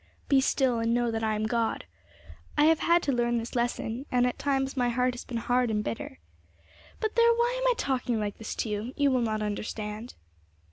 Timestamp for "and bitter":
5.69-6.17